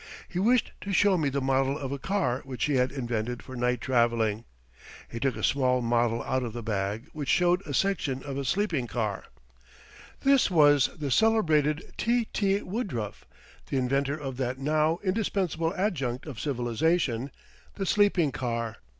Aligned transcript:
He 0.27 0.39
wished 0.39 0.71
to 0.81 0.91
show 0.91 1.15
me 1.15 1.29
the 1.29 1.41
model 1.41 1.77
of 1.77 1.91
a 1.91 1.99
car 1.99 2.41
which 2.43 2.65
he 2.65 2.73
had 2.73 2.91
invented 2.91 3.43
for 3.43 3.55
night 3.55 3.81
traveling. 3.81 4.45
He 5.07 5.19
took 5.19 5.35
a 5.35 5.43
small 5.43 5.79
model 5.83 6.23
out 6.23 6.41
of 6.41 6.53
the 6.53 6.63
bag, 6.63 7.07
which 7.13 7.29
showed 7.29 7.61
a 7.67 7.73
section 7.75 8.23
of 8.23 8.35
a 8.35 8.43
sleeping 8.43 8.87
car. 8.87 9.25
This 10.21 10.49
was 10.49 10.89
the 10.97 11.11
celebrated 11.11 11.93
T.T. 11.97 12.63
Woodruff, 12.63 13.25
the 13.69 13.77
inventor 13.77 14.17
of 14.17 14.37
that 14.37 14.57
now 14.57 14.97
indispensable 15.03 15.71
adjunct 15.77 16.25
of 16.25 16.39
civilization 16.39 17.29
the 17.75 17.85
sleeping 17.85 18.31
car. 18.31 18.77